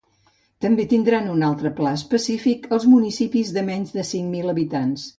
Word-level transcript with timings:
També 0.65 0.85
tindran 0.93 1.27
un 1.33 1.43
altre 1.49 1.71
pla 1.81 1.93
específic 1.99 2.67
els 2.79 2.91
municipis 2.95 3.55
de 3.59 3.67
menys 3.71 3.97
de 4.01 4.11
cinc 4.15 4.35
mil 4.37 4.55
habitants. 4.57 5.07